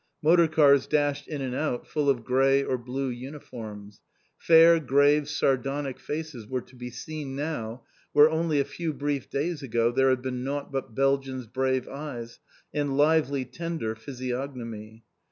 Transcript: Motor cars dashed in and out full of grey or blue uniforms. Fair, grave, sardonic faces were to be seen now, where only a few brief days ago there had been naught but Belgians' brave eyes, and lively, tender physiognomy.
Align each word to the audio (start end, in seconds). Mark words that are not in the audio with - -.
Motor 0.23 0.47
cars 0.47 0.87
dashed 0.87 1.27
in 1.27 1.43
and 1.43 1.53
out 1.53 1.85
full 1.87 2.09
of 2.09 2.23
grey 2.23 2.63
or 2.63 2.75
blue 2.75 3.09
uniforms. 3.09 4.01
Fair, 4.35 4.79
grave, 4.79 5.29
sardonic 5.29 5.99
faces 5.99 6.47
were 6.47 6.61
to 6.63 6.75
be 6.75 6.89
seen 6.89 7.35
now, 7.35 7.83
where 8.11 8.27
only 8.27 8.59
a 8.59 8.65
few 8.65 8.93
brief 8.93 9.29
days 9.29 9.61
ago 9.61 9.91
there 9.91 10.09
had 10.09 10.23
been 10.23 10.43
naught 10.43 10.71
but 10.71 10.95
Belgians' 10.95 11.45
brave 11.45 11.87
eyes, 11.87 12.39
and 12.73 12.97
lively, 12.97 13.45
tender 13.45 13.93
physiognomy. 13.93 15.03